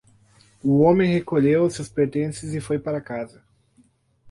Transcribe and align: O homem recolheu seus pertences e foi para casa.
O 0.63 0.79
homem 0.81 1.13
recolheu 1.13 1.69
seus 1.69 1.87
pertences 1.87 2.55
e 2.55 2.59
foi 2.59 2.79
para 2.79 2.99
casa. 2.99 3.43